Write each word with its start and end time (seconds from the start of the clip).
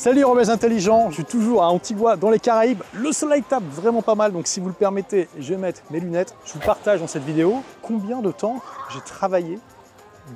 Salut 0.00 0.24
rebelles 0.24 0.50
intelligents, 0.50 1.08
je 1.08 1.14
suis 1.14 1.24
toujours 1.24 1.60
à 1.60 1.70
Antigua 1.70 2.14
dans 2.14 2.30
les 2.30 2.38
Caraïbes. 2.38 2.84
Le 2.92 3.10
soleil 3.10 3.42
tape 3.42 3.64
vraiment 3.64 4.00
pas 4.00 4.14
mal, 4.14 4.30
donc 4.30 4.46
si 4.46 4.60
vous 4.60 4.68
le 4.68 4.72
permettez, 4.72 5.28
je 5.40 5.48
vais 5.48 5.56
mettre 5.56 5.80
mes 5.90 5.98
lunettes. 5.98 6.36
Je 6.44 6.52
vous 6.52 6.60
partage 6.60 7.00
dans 7.00 7.08
cette 7.08 7.24
vidéo 7.24 7.64
combien 7.82 8.20
de 8.20 8.30
temps 8.30 8.60
j'ai 8.94 9.00
travaillé 9.00 9.58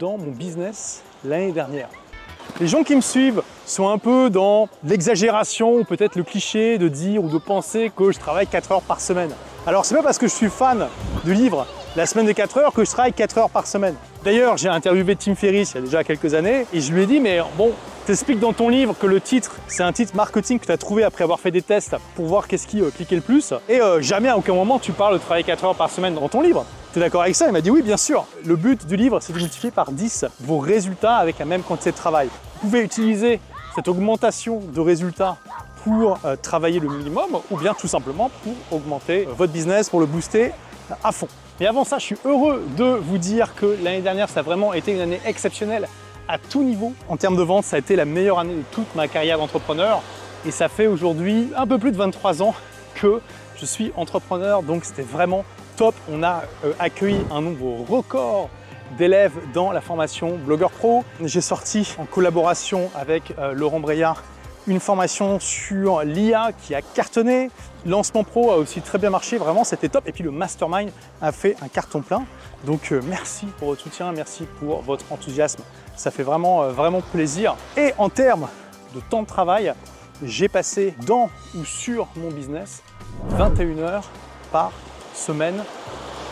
dans 0.01 0.19
mon 0.19 0.33
business 0.33 1.05
l'année 1.25 1.53
dernière. 1.53 1.89
Les 2.59 2.67
gens 2.67 2.83
qui 2.83 2.97
me 2.97 3.01
suivent 3.01 3.41
sont 3.65 3.89
un 3.89 3.99
peu 3.99 4.31
dans 4.31 4.69
l'exagération 4.83 5.77
ou 5.77 5.85
peut-être 5.85 6.17
le 6.17 6.25
cliché 6.25 6.77
de 6.77 6.89
dire 6.89 7.23
ou 7.23 7.29
de 7.29 7.39
penser 7.39 7.93
que 7.97 8.11
je 8.11 8.19
travaille 8.19 8.49
4 8.49 8.73
heures 8.73 8.83
par 8.83 9.01
semaine. 9.01 9.31
Alors 9.65 9.85
c'est 9.85 9.95
pas 9.95 10.03
parce 10.03 10.19
que 10.19 10.27
je 10.27 10.35
suis 10.35 10.51
fan 10.51 10.89
de 11.25 11.31
livres 11.31 11.69
la 11.95 12.07
semaine 12.07 12.27
de 12.27 12.33
4 12.33 12.59
heures 12.59 12.73
que 12.73 12.85
je 12.85 12.91
travaille 12.91 13.13
4 13.13 13.39
heures 13.39 13.51
par 13.51 13.69
semaine. 13.69 13.95
D'ailleurs, 14.25 14.57
j'ai 14.57 14.69
interviewé 14.69 15.15
Tim 15.15 15.37
Ferriss 15.37 15.71
il 15.71 15.75
y 15.77 15.79
a 15.79 15.83
déjà 15.83 16.03
quelques 16.03 16.35
années 16.35 16.67
et 16.73 16.81
je 16.81 16.93
lui 16.93 17.05
ai 17.05 17.07
dit 17.07 17.21
mais 17.21 17.39
bon, 17.57 17.71
t'expliques 18.07 18.41
dans 18.41 18.53
ton 18.53 18.69
livre 18.69 18.95
que 18.99 19.07
le 19.07 19.21
titre, 19.21 19.57
c'est 19.69 19.83
un 19.83 19.93
titre 19.93 20.17
marketing 20.17 20.59
que 20.59 20.67
tu 20.67 20.73
as 20.73 20.77
trouvé 20.77 21.05
après 21.05 21.25
avoir 21.25 21.41
fait 21.41 21.51
des 21.51 21.63
tests 21.63 21.97
pour 22.15 22.27
voir 22.27 22.49
qu'est-ce 22.49 22.67
qui 22.67 22.81
euh, 22.81 22.91
cliquait 22.91 23.17
le 23.17 23.21
plus 23.21 23.55
et 23.69 23.81
euh, 23.81 24.01
jamais 24.01 24.29
à 24.29 24.37
aucun 24.37 24.55
moment 24.55 24.79
tu 24.79 24.93
parles 24.93 25.15
de 25.15 25.19
travailler 25.19 25.45
4 25.45 25.65
heures 25.65 25.75
par 25.75 25.91
semaine 25.91 26.15
dans 26.15 26.29
ton 26.29 26.41
livre. 26.41 26.65
T'es 26.93 27.01
d'accord 27.01 27.23
avec 27.23 27.35
ça? 27.35 27.47
Il 27.47 27.53
m'a 27.53 27.61
dit 27.61 27.71
oui, 27.71 27.83
bien 27.83 27.97
sûr. 27.97 28.27
Le 28.45 28.57
but 28.57 28.87
du 28.87 28.97
livre, 28.97 29.21
c'est 29.21 29.33
de 29.33 29.39
multiplier 29.39 29.71
par 29.71 29.93
10 29.93 30.27
vos 30.41 30.59
résultats 30.59 31.17
avec 31.17 31.39
la 31.39 31.45
même 31.45 31.63
quantité 31.63 31.91
de 31.91 31.97
travail. 31.97 32.29
Vous 32.55 32.69
pouvez 32.69 32.83
utiliser 32.83 33.41
cette 33.75 33.89
augmentation 33.89 34.61
de 34.61 34.81
résultats 34.81 35.39
pour 35.85 36.19
euh, 36.25 36.37
travailler 36.37 36.81
le 36.81 36.89
minimum 36.89 37.41
ou 37.51 37.57
bien 37.57 37.75
tout 37.75 37.89
simplement 37.89 38.31
pour 38.43 38.55
augmenter 38.77 39.27
votre 39.37 39.53
business, 39.53 39.89
pour 39.89 40.01
le 40.01 40.07
booster 40.07 40.53
à 41.03 41.13
fond. 41.13 41.29
Mais 41.61 41.67
avant 41.67 41.85
ça, 41.85 41.99
je 41.99 42.07
suis 42.07 42.17
heureux 42.25 42.63
de 42.77 42.85
vous 42.85 43.19
dire 43.19 43.55
que 43.55 43.79
l'année 43.83 44.01
dernière, 44.01 44.29
ça 44.29 44.41
a 44.41 44.43
vraiment 44.43 44.75
été 44.75 44.93
une 44.93 45.01
année 45.01 45.21
exceptionnelle 45.25 45.89
à 46.29 46.39
tout 46.39 46.63
niveau. 46.63 46.93
En 47.09 47.17
termes 47.17 47.37
de 47.37 47.43
vente, 47.43 47.65
ça 47.65 47.77
a 47.77 47.79
été 47.79 47.97
la 47.97 48.05
meilleure 48.05 48.39
année 48.39 48.55
de 48.55 48.65
toute 48.71 48.95
ma 48.95 49.09
carrière 49.09 49.39
d'entrepreneur. 49.39 50.03
Et 50.47 50.51
ça 50.51 50.69
fait 50.69 50.87
aujourd'hui 50.87 51.51
un 51.57 51.67
peu 51.67 51.79
plus 51.79 51.93
de 51.93 51.97
23 51.97 52.43
ans 52.43 52.55
que 52.95 53.21
je 53.57 53.65
suis 53.65 53.93
entrepreneur, 53.97 54.63
donc 54.63 54.85
c'était 54.85 55.03
vraiment 55.03 55.45
top. 55.77 55.95
On 56.11 56.23
a 56.23 56.43
euh, 56.65 56.73
accueilli 56.79 57.21
un 57.31 57.41
nombre 57.41 57.85
record 57.89 58.49
d'élèves 58.99 59.35
dans 59.55 59.73
la 59.73 59.81
formation 59.81 60.37
Blogueur 60.37 60.71
Pro. 60.71 61.05
J'ai 61.25 61.41
sorti 61.41 61.95
en 61.99 62.05
collaboration 62.05 62.91
avec 62.95 63.35
euh, 63.39 63.53
Laurent 63.53 63.81
Breillard 63.81 64.23
une 64.67 64.81
formation 64.81 65.41
sur 65.41 66.03
l'IA 66.03 66.53
qui 66.53 66.75
a 66.75 66.83
cartonné. 66.83 67.51
Lancement 67.85 68.23
Pro 68.23 68.53
a 68.53 68.57
aussi 68.57 68.81
très 68.81 68.99
bien 68.99 69.11
marché, 69.11 69.39
vraiment 69.39 69.65
c'était 69.65 69.89
top. 69.89 70.07
Et 70.07 70.13
puis 70.13 70.23
le 70.23 70.31
Mastermind 70.31 70.91
a 71.21 71.33
fait 71.33 71.57
un 71.63 71.69
carton 71.69 72.01
plein. 72.01 72.25
Donc 72.65 72.93
euh, 72.93 73.01
merci 73.05 73.47
pour 73.59 73.69
votre 73.69 73.83
soutien, 73.83 74.13
merci 74.13 74.47
pour 74.61 74.83
votre 74.83 75.05
enthousiasme. 75.11 75.63
Ça 75.97 76.11
fait 76.11 76.23
vraiment, 76.23 76.63
euh, 76.63 76.71
vraiment 76.71 77.01
plaisir. 77.01 77.57
Et 77.77 77.93
en 77.99 78.09
termes 78.09 78.49
de 78.95 79.01
temps 79.01 79.23
de 79.23 79.27
travail, 79.27 79.73
j'ai 80.23 80.49
passé 80.49 80.95
dans 81.07 81.29
ou 81.57 81.65
sur 81.65 82.07
mon 82.17 82.29
business 82.29 82.83
21 83.31 83.79
heures 83.79 84.11
par 84.53 84.71
semaine 85.15 85.63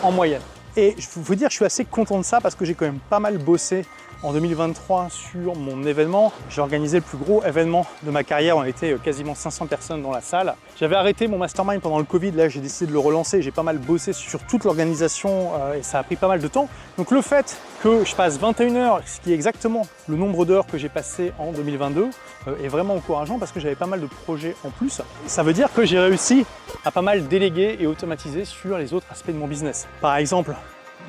en 0.02 0.12
moyenne. 0.12 0.42
Et 0.76 0.94
je 0.98 1.06
vous 1.16 1.34
dire, 1.34 1.50
je 1.50 1.56
suis 1.56 1.64
assez 1.64 1.84
content 1.84 2.18
de 2.18 2.24
ça 2.24 2.40
parce 2.40 2.54
que 2.54 2.64
j'ai 2.64 2.74
quand 2.74 2.86
même 2.86 3.00
pas 3.08 3.18
mal 3.18 3.38
bossé 3.38 3.84
en 4.22 4.32
2023 4.32 5.08
sur 5.10 5.56
mon 5.56 5.84
événement. 5.84 6.32
J'ai 6.50 6.60
organisé 6.60 6.98
le 6.98 7.02
plus 7.02 7.18
gros 7.18 7.42
événement 7.44 7.86
de 8.02 8.10
ma 8.10 8.22
carrière. 8.22 8.56
On 8.56 8.64
était 8.64 8.94
quasiment 9.02 9.34
500 9.34 9.66
personnes 9.66 10.02
dans 10.02 10.12
la 10.12 10.20
salle. 10.20 10.54
J'avais 10.78 10.96
arrêté 10.96 11.26
mon 11.26 11.38
mastermind 11.38 11.80
pendant 11.80 11.98
le 11.98 12.04
Covid. 12.04 12.32
Là, 12.32 12.48
j'ai 12.48 12.60
décidé 12.60 12.86
de 12.86 12.92
le 12.92 12.98
relancer. 12.98 13.42
J'ai 13.42 13.50
pas 13.50 13.62
mal 13.62 13.78
bossé 13.78 14.12
sur 14.12 14.40
toute 14.40 14.64
l'organisation 14.64 15.52
euh, 15.54 15.74
et 15.74 15.82
ça 15.82 15.98
a 15.98 16.02
pris 16.02 16.16
pas 16.16 16.28
mal 16.28 16.40
de 16.40 16.48
temps. 16.48 16.68
Donc 16.98 17.10
le 17.10 17.22
fait 17.22 17.58
que 17.82 18.04
je 18.04 18.14
passe 18.14 18.38
21 18.38 18.76
heures, 18.76 19.00
ce 19.06 19.20
qui 19.20 19.32
est 19.32 19.34
exactement 19.34 19.86
le 20.06 20.16
nombre 20.16 20.44
d'heures 20.44 20.66
que 20.66 20.76
j'ai 20.76 20.90
passé 20.90 21.32
en 21.38 21.52
2022, 21.52 22.10
euh, 22.46 22.56
est 22.62 22.68
vraiment 22.68 22.94
encourageant 22.94 23.38
parce 23.38 23.52
que 23.52 23.60
j'avais 23.60 23.74
pas 23.74 23.86
mal 23.86 24.00
de 24.00 24.06
projets 24.06 24.54
en 24.64 24.70
plus. 24.70 25.00
Ça 25.26 25.42
veut 25.42 25.54
dire 25.54 25.72
que 25.72 25.86
j'ai 25.86 25.98
réussi 25.98 26.44
à 26.84 26.90
pas 26.90 27.00
mal 27.00 27.26
déléguer 27.26 27.78
et 27.80 27.86
automatiser 27.86 28.44
sur 28.44 28.76
les 28.76 28.92
autres 28.92 29.06
aspects 29.10 29.30
de 29.30 29.38
mon 29.38 29.46
business. 29.46 29.88
Par 30.02 30.16
exemple, 30.16 30.54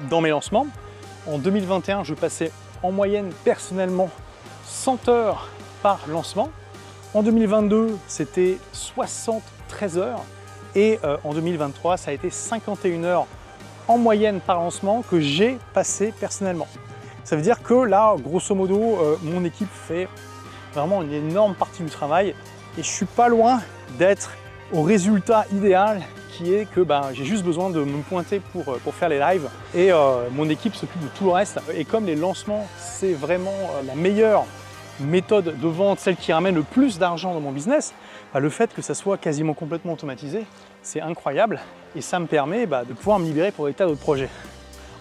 dans 0.09 0.21
mes 0.21 0.30
lancements, 0.30 0.67
en 1.27 1.37
2021, 1.37 2.05
je 2.05 2.14
passais 2.14 2.52
en 2.83 2.92
moyenne 2.92 3.31
personnellement 3.43 4.10
100 4.65 5.10
heures 5.10 5.49
par 5.83 5.99
lancement. 6.08 6.52
En 7.14 7.21
2022, 7.21 7.98
c'était 8.08 8.58
73 8.71 9.98
heures. 9.98 10.23
Et 10.73 10.99
euh, 11.04 11.17
en 11.26 11.33
2023, 11.33 11.98
ça 11.98 12.11
a 12.11 12.14
été 12.14 12.30
51 12.30 13.04
heures 13.04 13.27
en 13.92 13.98
moyenne 13.98 14.40
par 14.40 14.56
lancement 14.56 15.04
que 15.10 15.20
j'ai 15.20 15.58
passé 15.74 16.14
personnellement. 16.18 16.68
Ça 17.26 17.36
veut 17.36 17.42
dire 17.42 17.62
que 17.62 17.74
là, 17.74 18.16
grosso 18.18 18.56
modo, 18.56 18.80
euh, 18.80 19.18
mon 19.22 19.44
équipe 19.44 19.70
fait 19.70 20.08
vraiment 20.74 21.02
une 21.02 21.12
énorme 21.12 21.56
partie 21.56 21.84
du 21.84 21.90
travail 21.90 22.30
et 22.78 22.84
je 22.84 22.88
suis 22.88 23.06
pas 23.06 23.28
loin 23.28 23.60
d'être 24.00 24.32
au 24.72 24.82
résultat 24.82 25.46
idéal 25.54 26.02
qui 26.32 26.54
est 26.54 26.66
que 26.72 26.80
ben, 26.80 27.10
j'ai 27.14 27.26
juste 27.26 27.44
besoin 27.44 27.70
de 27.70 27.84
me 27.84 28.02
pointer 28.02 28.40
pour, 28.40 28.70
euh, 28.70 28.92
faire 28.92 29.10
les 29.10 29.20
lives 29.20 29.50
et 29.76 29.92
euh, 29.92 30.30
mon 30.32 30.50
équipe 30.50 30.73
s'occupe 30.73 31.02
de 31.02 31.10
tout 31.18 31.26
le 31.26 31.32
reste. 31.32 31.60
Et 31.76 31.84
comme 31.84 32.06
les 32.06 32.16
lancements, 32.16 32.68
c'est 32.78 33.14
vraiment 33.14 33.58
la 33.86 33.96
meilleure 33.96 34.46
méthode 35.02 35.60
de 35.60 35.68
vente, 35.68 36.00
celle 36.00 36.16
qui 36.16 36.32
ramène 36.32 36.56
le 36.56 36.64
plus 36.64 36.98
d'argent 36.98 37.34
dans 37.34 37.42
mon 37.42 37.52
business, 37.52 37.94
bah, 38.34 38.40
le 38.40 38.50
fait 38.50 38.73
que 38.73 38.82
ça 38.82 38.94
soit 38.94 39.18
quasiment 39.18 39.54
complètement 39.54 39.94
automatisé, 39.94 40.46
c'est 40.81 41.02
incroyable 41.02 41.59
et 41.95 42.02
ça 42.02 42.19
me 42.19 42.27
permet 42.27 42.65
bah, 42.65 42.83
de 42.86 42.93
pouvoir 42.93 43.19
me 43.19 43.25
libérer 43.25 43.52
pour 43.52 43.65
des 43.67 43.73
tas 43.73 43.86
d'autres 43.86 43.99
projets. 43.99 44.30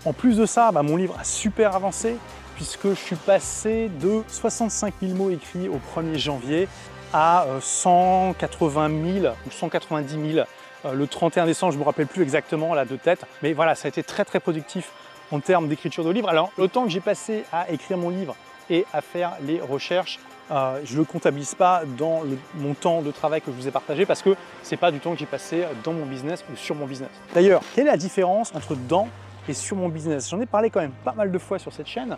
En 0.04 0.12
plus 0.12 0.36
de 0.36 0.46
ça, 0.46 0.72
bah, 0.72 0.82
mon 0.82 0.96
livre 0.96 1.16
a 1.18 1.24
super 1.24 1.74
avancé 1.74 2.16
puisque 2.56 2.88
je 2.88 2.94
suis 2.94 3.16
passé 3.16 3.90
de 4.00 4.22
65 4.28 4.94
000 5.02 5.14
mots 5.14 5.30
écrits 5.30 5.68
au 5.68 5.80
1er 5.98 6.18
janvier 6.18 6.68
à 7.12 7.46
180 7.60 9.20
000 9.20 9.34
ou 9.46 9.50
190 9.50 10.32
000 10.34 10.46
euh, 10.84 10.92
le 10.92 11.06
31 11.06 11.46
décembre, 11.46 11.72
je 11.72 11.78
ne 11.78 11.82
me 11.82 11.86
rappelle 11.86 12.06
plus 12.06 12.22
exactement 12.22 12.74
là 12.74 12.84
de 12.84 12.96
tête, 12.96 13.24
mais 13.42 13.52
voilà, 13.52 13.74
ça 13.74 13.86
a 13.86 13.88
été 13.88 14.02
très 14.02 14.24
très 14.24 14.40
productif 14.40 14.92
en 15.30 15.40
termes 15.40 15.68
d'écriture 15.68 16.04
de 16.04 16.10
livre. 16.10 16.28
Alors, 16.28 16.50
le 16.58 16.68
temps 16.68 16.84
que 16.84 16.90
j'ai 16.90 17.00
passé 17.00 17.44
à 17.52 17.70
écrire 17.70 17.98
mon 17.98 18.10
livre 18.10 18.36
et 18.68 18.86
à 18.92 19.00
faire 19.00 19.32
les 19.42 19.60
recherches, 19.60 20.18
euh, 20.50 20.80
je 20.84 20.94
ne 20.94 20.98
le 20.98 21.04
comptabilise 21.04 21.54
pas 21.54 21.82
dans 21.98 22.22
mon 22.54 22.74
temps 22.74 23.02
de 23.02 23.10
travail 23.10 23.40
que 23.40 23.50
je 23.50 23.56
vous 23.56 23.68
ai 23.68 23.70
partagé 23.70 24.06
parce 24.06 24.22
que 24.22 24.34
ce 24.62 24.70
n'est 24.70 24.76
pas 24.76 24.90
du 24.90 24.98
temps 24.98 25.12
que 25.12 25.18
j'ai 25.18 25.26
passé 25.26 25.64
dans 25.84 25.92
mon 25.92 26.06
business 26.06 26.44
ou 26.52 26.56
sur 26.56 26.74
mon 26.74 26.86
business. 26.86 27.10
D'ailleurs, 27.34 27.62
quelle 27.74 27.86
est 27.86 27.90
la 27.90 27.96
différence 27.96 28.54
entre 28.54 28.74
dans 28.74 29.08
et 29.48 29.54
sur 29.54 29.76
mon 29.76 29.88
business? 29.88 30.28
J'en 30.28 30.40
ai 30.40 30.46
parlé 30.46 30.70
quand 30.70 30.80
même 30.80 30.92
pas 31.04 31.12
mal 31.12 31.30
de 31.30 31.38
fois 31.38 31.58
sur 31.58 31.72
cette 31.72 31.86
chaîne. 31.86 32.16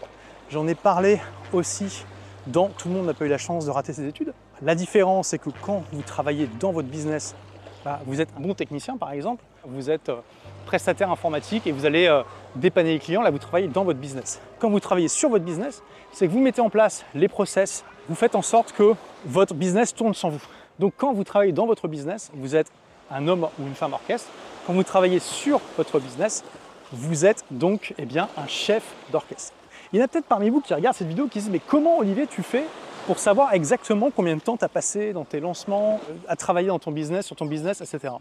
J'en 0.51 0.67
ai 0.67 0.75
parlé 0.75 1.21
aussi 1.53 2.05
dans 2.47 2.69
Tout 2.69 2.89
le 2.89 2.95
monde 2.95 3.07
n'a 3.07 3.15
pas 3.15 3.25
eu 3.25 3.29
la 3.29 3.39
chance 3.39 3.67
de 3.67 3.71
rater 3.71 3.93
ses 3.93 4.07
études. 4.07 4.35
La 4.63 4.75
différence, 4.75 5.29
c'est 5.29 5.39
que 5.39 5.51
quand 5.61 5.85
vous 5.93 6.03
travaillez 6.03 6.49
dans 6.59 6.73
votre 6.73 6.89
business 6.89 7.37
bah, 7.85 8.01
vous 8.07 8.21
êtes 8.21 8.29
un 8.37 8.41
bon 8.41 8.55
technicien 8.55 8.97
par 8.97 9.11
exemple, 9.11 9.43
vous 9.65 9.91
êtes 9.91 10.09
euh, 10.09 10.21
prestataire 10.67 11.11
informatique 11.11 11.67
et 11.67 11.73
vous 11.73 11.85
allez 11.85 12.07
euh, 12.07 12.23
dépanner 12.55 12.93
les 12.93 12.99
clients, 13.01 13.23
là 13.23 13.31
vous 13.31 13.39
travaillez 13.39 13.67
dans 13.67 13.83
votre 13.83 13.99
business. 13.99 14.41
Quand 14.61 14.71
vous 14.71 14.79
travaillez 14.79 15.09
sur 15.09 15.31
votre 15.31 15.45
business, 15.45 15.83
c'est 16.13 16.29
que 16.29 16.33
vous 16.33 16.41
mettez 16.41 16.61
en 16.61 16.71
place 16.71 17.05
les 17.15 17.27
process, 17.27 17.85
vous 18.09 18.15
faites 18.15 18.35
en 18.35 18.43
sorte 18.43 18.73
que 18.73 18.95
votre 19.27 19.55
business 19.55 19.95
tourne 19.95 20.15
sans 20.15 20.31
vous. 20.31 20.43
Donc 20.79 20.95
quand 20.97 21.13
vous 21.13 21.25
travaillez 21.25 21.53
dans 21.53 21.67
votre 21.67 21.89
business, 21.89 22.31
vous 22.35 22.57
êtes 22.57 22.71
un 23.11 23.29
homme 23.29 23.49
ou 23.59 23.67
une 23.67 23.75
femme 23.75 23.93
orchestre. 23.93 24.29
Quand 24.67 24.73
vous 24.73 24.83
travaillez 24.83 25.19
sur 25.19 25.61
votre 25.77 26.01
business, 26.01 26.45
vous 26.93 27.25
êtes 27.25 27.45
donc 27.51 27.95
eh 27.99 28.05
bien, 28.05 28.29
un 28.37 28.47
chef 28.47 28.83
d'orchestre. 29.11 29.53
Il 29.93 29.99
y 29.99 30.03
en 30.03 30.05
a 30.05 30.09
peut-être 30.09 30.27
parmi 30.27 30.49
vous 30.51 30.61
qui 30.61 30.73
regardent 30.75 30.97
cette 30.97 31.09
vidéo 31.09 31.27
qui 31.27 31.41
se 31.41 31.45
disent 31.45 31.53
mais 31.53 31.61
comment 31.67 31.99
Olivier 31.99 32.27
tu 32.27 32.43
fais 32.43 32.65
pour 33.07 33.19
savoir 33.19 33.53
exactement 33.53 34.11
combien 34.15 34.37
de 34.37 34.41
temps 34.41 34.57
tu 34.57 34.65
as 34.65 34.69
passé 34.69 35.13
dans 35.13 35.25
tes 35.25 35.41
lancements, 35.41 36.01
euh, 36.09 36.15
à 36.29 36.37
travailler 36.37 36.69
dans 36.69 36.79
ton 36.79 36.93
business, 36.93 37.27
sur 37.27 37.37
ton 37.37 37.47
business, 37.47 37.81
etc. 37.81 38.15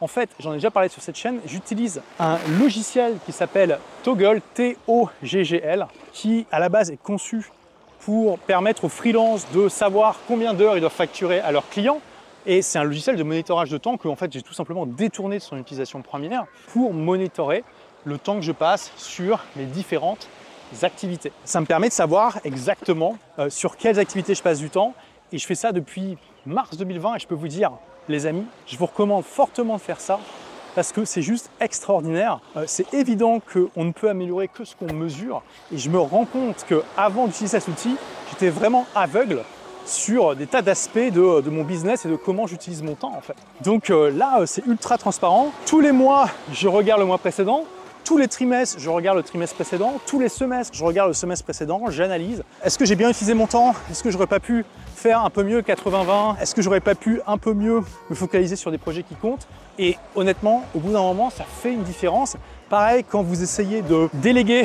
En 0.00 0.06
fait, 0.06 0.30
j'en 0.38 0.52
ai 0.52 0.56
déjà 0.56 0.70
parlé 0.70 0.88
sur 0.88 1.02
cette 1.02 1.16
chaîne, 1.16 1.40
j'utilise 1.44 2.00
un 2.20 2.38
logiciel 2.60 3.16
qui 3.26 3.32
s'appelle 3.32 3.78
Toggle, 4.04 4.40
T-O-G-G-L, 4.54 5.86
qui 6.12 6.46
à 6.52 6.60
la 6.60 6.68
base 6.68 6.90
est 6.90 7.02
conçu 7.02 7.50
pour 8.00 8.38
permettre 8.38 8.84
aux 8.84 8.88
freelances 8.88 9.46
de 9.52 9.68
savoir 9.68 10.16
combien 10.26 10.54
d'heures 10.54 10.76
ils 10.76 10.80
doivent 10.80 10.92
facturer 10.92 11.40
à 11.40 11.52
leurs 11.52 11.68
clients. 11.68 12.00
Et 12.46 12.62
c'est 12.62 12.78
un 12.78 12.84
logiciel 12.84 13.16
de 13.16 13.22
monitorage 13.22 13.70
de 13.70 13.78
temps 13.78 13.96
que 13.96 14.08
en 14.08 14.16
fait, 14.16 14.32
j'ai 14.32 14.42
tout 14.42 14.54
simplement 14.54 14.86
détourné 14.86 15.38
de 15.38 15.42
son 15.42 15.58
utilisation 15.58 16.00
première 16.02 16.46
pour 16.72 16.94
monitorer 16.94 17.64
le 18.04 18.18
temps 18.18 18.36
que 18.36 18.42
je 18.42 18.52
passe 18.52 18.92
sur 18.96 19.44
mes 19.56 19.64
différentes 19.64 20.28
activités. 20.82 21.32
Ça 21.44 21.60
me 21.60 21.66
permet 21.66 21.88
de 21.88 21.92
savoir 21.92 22.38
exactement 22.44 23.18
euh, 23.38 23.50
sur 23.50 23.76
quelles 23.76 23.98
activités 23.98 24.34
je 24.34 24.42
passe 24.42 24.58
du 24.58 24.70
temps. 24.70 24.94
Et 25.32 25.38
je 25.38 25.46
fais 25.46 25.54
ça 25.54 25.72
depuis 25.72 26.16
mars 26.46 26.76
2020 26.76 27.16
et 27.16 27.18
je 27.18 27.26
peux 27.26 27.34
vous 27.34 27.48
dire, 27.48 27.72
les 28.08 28.26
amis, 28.26 28.46
je 28.66 28.76
vous 28.76 28.86
recommande 28.86 29.24
fortement 29.24 29.76
de 29.76 29.80
faire 29.80 30.00
ça 30.00 30.18
parce 30.78 30.92
que 30.92 31.04
c'est 31.04 31.22
juste 31.22 31.50
extraordinaire. 31.60 32.38
Euh, 32.56 32.62
c'est 32.68 32.94
évident 32.94 33.40
qu'on 33.52 33.82
ne 33.82 33.90
peut 33.90 34.08
améliorer 34.08 34.46
que 34.46 34.64
ce 34.64 34.76
qu'on 34.76 34.92
mesure. 34.94 35.42
Et 35.74 35.76
je 35.76 35.90
me 35.90 35.98
rends 35.98 36.24
compte 36.24 36.64
qu'avant 36.68 37.26
d'utiliser 37.26 37.58
cet 37.58 37.66
outil, 37.66 37.96
j'étais 38.30 38.48
vraiment 38.48 38.86
aveugle 38.94 39.40
sur 39.86 40.36
des 40.36 40.46
tas 40.46 40.62
d'aspects 40.62 41.10
de, 41.12 41.50
mon 41.50 41.64
business 41.64 42.04
et 42.06 42.08
de 42.08 42.14
comment 42.14 42.46
j'utilise 42.46 42.84
mon 42.84 42.94
temps 42.94 43.12
en 43.12 43.20
fait. 43.20 43.34
Donc 43.64 43.90
euh, 43.90 44.12
là, 44.12 44.46
c'est 44.46 44.64
ultra 44.66 44.98
transparent. 44.98 45.50
Tous 45.66 45.80
les 45.80 45.90
mois, 45.90 46.28
je 46.52 46.68
regarde 46.68 47.00
le 47.00 47.06
mois 47.06 47.18
précédent, 47.18 47.64
tous 48.08 48.16
les 48.16 48.26
trimestres, 48.26 48.78
je 48.80 48.88
regarde 48.88 49.18
le 49.18 49.22
trimestre 49.22 49.54
précédent. 49.54 50.00
Tous 50.06 50.18
les 50.18 50.30
semestres, 50.30 50.74
je 50.74 50.82
regarde 50.82 51.08
le 51.08 51.14
semestre 51.14 51.44
précédent. 51.44 51.82
J'analyse. 51.90 52.42
Est-ce 52.64 52.78
que 52.78 52.86
j'ai 52.86 52.94
bien 52.94 53.10
utilisé 53.10 53.34
mon 53.34 53.46
temps? 53.46 53.74
Est-ce 53.90 54.02
que 54.02 54.10
j'aurais 54.10 54.26
pas 54.26 54.40
pu 54.40 54.64
faire 54.94 55.22
un 55.22 55.28
peu 55.28 55.42
mieux 55.42 55.60
80-20 55.60 56.40
Est-ce 56.40 56.54
que 56.54 56.62
j'aurais 56.62 56.80
pas 56.80 56.94
pu 56.94 57.20
un 57.26 57.36
peu 57.36 57.52
mieux 57.52 57.82
me 58.08 58.14
focaliser 58.14 58.56
sur 58.56 58.70
des 58.70 58.78
projets 58.78 59.02
qui 59.02 59.14
comptent? 59.14 59.46
Et 59.78 59.98
honnêtement, 60.14 60.64
au 60.74 60.78
bout 60.78 60.90
d'un 60.90 61.02
moment, 61.02 61.28
ça 61.28 61.44
fait 61.44 61.70
une 61.70 61.82
différence. 61.82 62.38
Pareil, 62.70 63.04
quand 63.06 63.22
vous 63.22 63.42
essayez 63.42 63.82
de 63.82 64.08
déléguer 64.14 64.64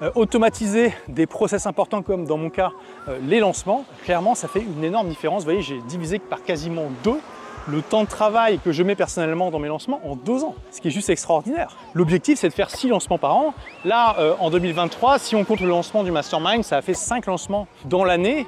euh, 0.00 0.12
automatiser 0.14 0.94
des 1.08 1.26
process 1.26 1.66
importants 1.66 2.02
comme 2.02 2.26
dans 2.26 2.38
mon 2.38 2.48
cas 2.48 2.70
euh, 3.08 3.18
les 3.26 3.40
lancements, 3.40 3.86
clairement 4.04 4.36
ça 4.36 4.46
fait 4.46 4.62
une 4.62 4.84
énorme 4.84 5.08
différence. 5.08 5.42
Vous 5.42 5.50
voyez, 5.50 5.62
j'ai 5.62 5.80
divisé 5.88 6.20
par 6.20 6.44
quasiment 6.44 6.92
deux 7.02 7.18
le 7.68 7.82
temps 7.82 8.04
de 8.04 8.08
travail 8.08 8.58
que 8.58 8.72
je 8.72 8.82
mets 8.82 8.94
personnellement 8.94 9.50
dans 9.50 9.58
mes 9.58 9.68
lancements 9.68 10.00
en 10.04 10.16
deux 10.16 10.44
ans, 10.44 10.54
ce 10.70 10.80
qui 10.80 10.88
est 10.88 10.90
juste 10.90 11.10
extraordinaire. 11.10 11.76
L'objectif, 11.94 12.38
c'est 12.38 12.48
de 12.48 12.54
faire 12.54 12.70
six 12.70 12.88
lancements 12.88 13.18
par 13.18 13.36
an. 13.36 13.54
Là, 13.84 14.16
euh, 14.18 14.34
en 14.40 14.50
2023, 14.50 15.18
si 15.18 15.36
on 15.36 15.44
compte 15.44 15.60
le 15.60 15.68
lancement 15.68 16.02
du 16.02 16.10
Mastermind, 16.10 16.64
ça 16.64 16.78
a 16.78 16.82
fait 16.82 16.94
cinq 16.94 17.26
lancements 17.26 17.66
dans 17.84 18.04
l'année, 18.04 18.46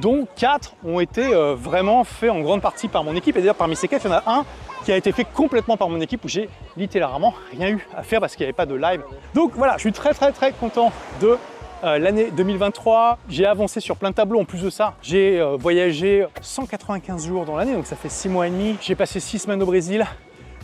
dont 0.00 0.26
quatre 0.36 0.74
ont 0.84 1.00
été 1.00 1.22
vraiment 1.54 2.02
faits 2.04 2.30
en 2.30 2.40
grande 2.40 2.62
partie 2.62 2.88
par 2.88 3.04
mon 3.04 3.14
équipe. 3.14 3.36
Et 3.36 3.40
d'ailleurs, 3.40 3.56
parmi 3.56 3.76
ces 3.76 3.88
quatre, 3.88 4.06
il 4.06 4.10
y 4.10 4.14
en 4.14 4.16
a 4.16 4.22
un 4.26 4.44
qui 4.84 4.92
a 4.92 4.96
été 4.96 5.12
fait 5.12 5.24
complètement 5.24 5.76
par 5.76 5.88
mon 5.88 6.00
équipe 6.00 6.24
où 6.24 6.28
j'ai 6.28 6.48
littéralement 6.76 7.34
rien 7.52 7.68
eu 7.68 7.86
à 7.96 8.02
faire 8.02 8.20
parce 8.20 8.34
qu'il 8.34 8.44
n'y 8.44 8.48
avait 8.48 8.52
pas 8.52 8.66
de 8.66 8.74
live. 8.74 9.02
Donc 9.34 9.52
voilà, 9.54 9.74
je 9.74 9.82
suis 9.82 9.92
très 9.92 10.14
très 10.14 10.32
très 10.32 10.52
content 10.52 10.92
de 11.20 11.38
euh, 11.84 11.98
l'année 11.98 12.30
2023. 12.30 13.18
J'ai 13.28 13.46
avancé 13.46 13.80
sur 13.80 13.96
plein 13.96 14.10
de 14.10 14.14
tableaux. 14.14 14.40
En 14.40 14.44
plus 14.44 14.62
de 14.62 14.70
ça, 14.70 14.94
j'ai 15.02 15.40
euh, 15.40 15.56
voyagé 15.58 16.26
195 16.40 17.26
jours 17.26 17.44
dans 17.44 17.56
l'année, 17.56 17.74
donc 17.74 17.86
ça 17.86 17.96
fait 17.96 18.08
6 18.08 18.28
mois 18.28 18.46
et 18.46 18.50
demi. 18.50 18.76
J'ai 18.80 18.94
passé 18.94 19.20
6 19.20 19.40
semaines 19.40 19.62
au 19.62 19.66
Brésil. 19.66 20.06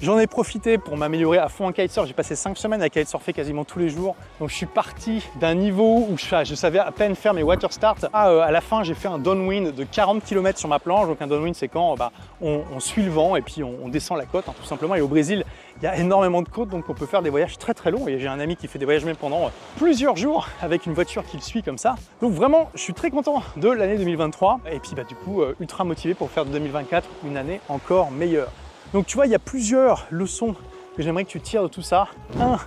J'en 0.01 0.17
ai 0.21 0.29
profité 0.29 0.79
pour 0.79 0.97
m'améliorer 0.97 1.39
à 1.39 1.49
fond 1.49 1.67
en 1.67 1.73
kitesurf. 1.73 2.07
J'ai 2.07 2.13
passé 2.13 2.37
5 2.37 2.57
semaines 2.57 2.83
à 2.83 2.89
kitesurfer 2.89 3.33
quasiment 3.33 3.65
tous 3.65 3.81
les 3.81 3.89
jours. 3.89 4.15
Donc 4.39 4.49
je 4.49 4.55
suis 4.55 4.67
parti 4.67 5.25
d'un 5.41 5.57
niveau 5.57 6.07
où 6.09 6.17
je, 6.17 6.55
savais 6.55 6.79
à 6.79 6.93
peine 6.93 7.17
faire 7.17 7.35
mes 7.35 7.43
water 7.43 7.73
starts. 7.73 8.05
À, 8.13 8.29
euh, 8.29 8.49
la 8.49 8.61
fin, 8.61 8.85
j'ai 8.85 8.95
fait 8.95 9.09
un 9.09 9.19
downwind 9.19 9.75
de 9.75 9.85
40 9.85 10.23
km 10.23 10.57
sur 10.57 10.69
ma 10.69 10.79
planche. 10.79 11.09
Donc 11.09 11.21
un 11.21 11.27
downwind, 11.27 11.57
c'est 11.57 11.67
quand 11.67 11.97
bah, 11.97 12.13
on, 12.41 12.79
suit 12.79 13.03
le 13.03 13.11
vent 13.11 13.35
et 13.35 13.43
puis 13.43 13.65
on, 13.65 13.89
descend 13.89 14.19
la 14.19 14.27
côte, 14.27 14.45
hein, 14.49 14.55
tout 14.57 14.67
simplement. 14.67 14.95
Et 14.95 15.01
au 15.01 15.09
Brésil, 15.09 15.45
il 15.79 15.85
y 15.85 15.89
a 15.89 15.97
énormément 15.97 16.43
de 16.43 16.49
côtes, 16.49 16.69
donc 16.69 16.89
on 16.89 16.95
peut 16.95 17.07
faire 17.07 17.23
des 17.23 17.31
voyages 17.31 17.59
très 17.59 17.75
très 17.75 17.91
longs. 17.91 18.07
Et 18.07 18.21
j'ai 18.21 18.29
un 18.29 18.39
ami 18.39 18.55
qui 18.55 18.69
fait 18.69 18.79
des 18.79 18.85
voyages 18.85 19.05
même 19.05 19.17
pendant 19.17 19.47
euh, 19.47 19.51
plusieurs 19.79 20.17
jours 20.17 20.47
avec 20.63 20.87
une 20.87 20.95
voiture 20.95 21.25
qui 21.25 21.39
le 21.39 21.43
suit 21.43 21.65
comme 21.65 21.79
ça. 21.79 21.97
Donc 22.21 22.35
vraiment, 22.35 22.71
je 22.77 22.83
suis 22.83 22.95
très 22.95 23.11
content 23.11 23.43
de 23.57 23.69
l'année 23.69 23.99
2023. 23.99 24.61
Et 24.71 24.79
puis 24.79 24.93
bah, 24.95 25.03
du 25.03 25.17
coup, 25.17 25.43
euh, 25.43 25.57
ultra 25.59 25.83
motivé 25.83 26.15
pour 26.15 26.31
faire 26.31 26.45
de 26.45 26.51
2024 26.51 27.09
une 27.25 27.37
année 27.37 27.61
encore 27.69 28.13
meilleure. 28.13 28.53
Donc 28.95 29.07
tu 29.07 29.17
vois, 29.17 29.27
il 29.27 29.33
y 29.33 29.35
a 29.35 29.39
plusieurs 29.39 30.07
leçons 30.11 30.55
que 30.97 31.03
j'aimerais 31.03 31.25
que 31.25 31.31
tu 31.31 31.41
tires 31.41 31.63
de 31.63 31.69
tout 31.69 31.83
ça. 31.83 32.09
1. 32.41 32.59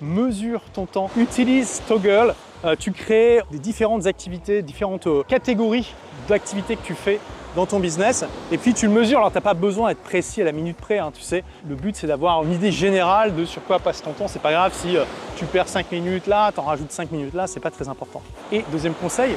Mesure 0.00 0.62
ton 0.72 0.86
temps. 0.86 1.10
Utilise 1.16 1.82
Toggle. 1.86 2.34
Euh, 2.64 2.74
tu 2.78 2.92
crées 2.92 3.40
des 3.50 3.58
différentes 3.58 4.06
activités, 4.06 4.62
différentes 4.62 5.06
euh, 5.06 5.22
catégories 5.22 5.94
d'activités 6.28 6.76
que 6.76 6.82
tu 6.82 6.94
fais 6.94 7.20
dans 7.54 7.66
ton 7.66 7.80
business. 7.80 8.24
Et 8.50 8.58
puis 8.58 8.74
tu 8.74 8.86
le 8.86 8.92
mesures. 8.92 9.18
Alors 9.18 9.30
tu 9.30 9.36
n'as 9.36 9.42
pas 9.42 9.54
besoin 9.54 9.88
d'être 9.90 10.02
précis 10.02 10.42
à 10.42 10.44
la 10.44 10.52
minute 10.52 10.76
près. 10.76 10.98
Hein, 10.98 11.12
tu 11.14 11.22
sais, 11.22 11.44
le 11.68 11.74
but 11.74 11.94
c'est 11.94 12.06
d'avoir 12.06 12.42
une 12.42 12.52
idée 12.52 12.72
générale 12.72 13.34
de 13.34 13.44
sur 13.44 13.62
quoi 13.64 13.78
passe 13.78 14.02
ton 14.02 14.12
temps. 14.12 14.28
C'est 14.28 14.42
pas 14.42 14.52
grave 14.52 14.72
si 14.74 14.96
euh, 14.96 15.04
tu 15.36 15.44
perds 15.46 15.68
5 15.68 15.92
minutes 15.92 16.26
là, 16.26 16.50
tu 16.52 16.60
en 16.60 16.64
rajoutes 16.64 16.92
5 16.92 17.12
minutes 17.12 17.34
là, 17.34 17.46
c'est 17.46 17.60
pas 17.60 17.70
très 17.70 17.88
important. 17.88 18.22
Et 18.50 18.64
deuxième 18.72 18.94
conseil, 18.94 19.36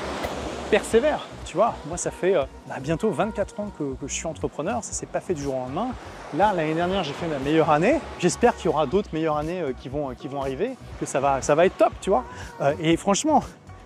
persévère. 0.73 1.19
Tu 1.45 1.55
vois, 1.55 1.75
moi 1.87 1.97
ça 1.97 2.09
fait 2.09 2.35
euh, 2.35 2.45
bah, 2.67 2.77
bientôt 2.81 3.11
24 3.11 3.59
ans 3.59 3.71
que, 3.77 3.83
je 4.07 4.11
suis 4.11 4.25
entrepreneur, 4.25 4.83
ça 4.83 4.91
s'est 4.91 5.05
pas 5.05 5.19
fait 5.19 5.35
du 5.35 5.43
jour 5.43 5.53
au 5.53 5.59
lendemain. 5.59 5.89
Là, 6.35 6.51
l'année 6.51 6.73
dernière, 6.73 7.03
j'ai 7.03 7.13
fait 7.13 7.27
ma 7.27 7.37
meilleure 7.37 7.69
année. 7.69 7.99
J'espère 8.17 8.55
qu'il 8.55 8.65
y 8.65 8.67
aura 8.69 8.87
d'autres 8.87 9.09
meilleures 9.13 9.37
années 9.37 9.61
euh, 9.61 9.73
qui, 9.79 9.87
vont, 9.87 10.15
qui 10.15 10.27
vont 10.27 10.41
arriver, 10.41 10.71
que 10.99 11.05
ça 11.05 11.19
va, 11.19 11.37
être 11.63 11.77
top, 11.77 11.93
tu 12.01 12.09
vois. 12.09 12.23
Euh, 12.59 12.73
et 12.81 12.97
franchement, 12.97 13.43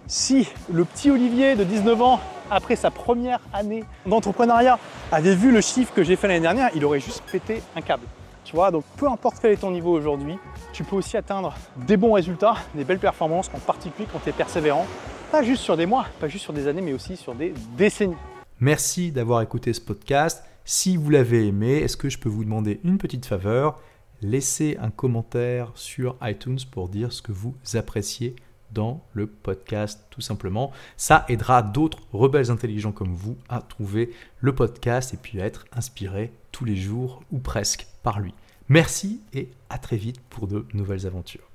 si 0.07 0.47
le 0.71 0.85
petit 0.85 1.11
Olivier 1.11 1.57
de 1.57 1.65
19 1.65 2.01
ans, 2.01 2.21
après 2.49 2.77
sa 2.77 2.89
première 2.89 3.41
année 3.51 3.83
d'entrepreneuriat, 4.05 4.79
avait 5.11 5.35
vu 5.35 5.51
le 5.51 5.59
chiffre 5.59 5.93
que 5.93 6.03
j'ai 6.03 6.15
fait 6.15 6.29
l'année 6.29 6.39
dernière, 6.39 6.69
il 6.73 6.85
aurait 6.85 7.01
juste 7.01 7.21
pété 7.29 7.61
un 7.75 7.81
câble. 7.81 8.05
Tu 8.45 8.55
vois, 8.55 8.71
donc 8.71 8.85
peu 8.95 9.09
importe 9.09 9.39
quel 9.41 9.51
est 9.51 9.57
ton 9.57 9.71
niveau 9.71 9.91
aujourd'hui, 9.91 10.39
tu 10.71 10.85
peux 10.85 10.95
aussi 10.95 11.17
atteindre 11.17 11.53
des 11.75 11.97
bons 11.97 12.13
résultats, 12.13 12.55
des 12.75 12.85
belles 12.85 12.97
performances, 12.97 13.51
en 13.53 13.59
particulier 13.59 14.07
quand 14.09 14.19
tu 14.23 14.29
es 14.29 14.31
persévérant, 14.31 14.85
pas 15.31 15.43
juste 15.43 15.63
sur 15.63 15.77
des 15.77 15.85
mois, 15.85 16.05
pas 16.19 16.27
juste 16.27 16.43
sur 16.43 16.53
des 16.53 16.67
années, 16.67 16.81
mais 16.81 16.93
aussi 16.93 17.17
sur 17.17 17.35
des 17.35 17.53
décennies. 17.77 18.15
Merci 18.59 19.11
d'avoir 19.11 19.41
écouté 19.41 19.73
ce 19.73 19.81
podcast. 19.81 20.43
Si 20.65 20.97
vous 20.97 21.09
l'avez 21.09 21.47
aimé, 21.47 21.77
est-ce 21.77 21.97
que 21.97 22.09
je 22.09 22.17
peux 22.17 22.29
vous 22.29 22.43
demander 22.43 22.79
une 22.83 22.97
petite 22.97 23.25
faveur? 23.25 23.79
Laissez 24.21 24.77
un 24.81 24.89
commentaire 24.89 25.71
sur 25.75 26.15
iTunes 26.21 26.57
pour 26.71 26.89
dire 26.89 27.13
ce 27.13 27.21
que 27.21 27.31
vous 27.31 27.55
appréciez 27.75 28.35
dans 28.71 29.01
le 29.13 29.27
podcast, 29.27 30.05
tout 30.09 30.21
simplement. 30.21 30.71
Ça 30.97 31.25
aidera 31.29 31.61
d'autres 31.61 31.99
rebelles 32.11 32.51
intelligents 32.51 32.91
comme 32.91 33.13
vous 33.13 33.37
à 33.47 33.61
trouver 33.61 34.11
le 34.41 34.53
podcast 34.55 35.13
et 35.13 35.17
puis 35.17 35.39
à 35.39 35.45
être 35.45 35.65
inspirés 35.71 36.31
tous 36.51 36.65
les 36.65 36.75
jours 36.75 37.21
ou 37.31 37.37
presque 37.37 37.87
par 38.03 38.19
lui. 38.19 38.33
Merci 38.69 39.21
et 39.33 39.49
à 39.69 39.77
très 39.77 39.97
vite 39.97 40.19
pour 40.29 40.47
de 40.47 40.65
nouvelles 40.73 41.05
aventures. 41.05 41.46